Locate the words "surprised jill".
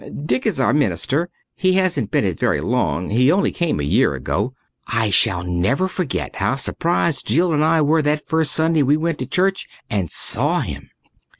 6.55-7.53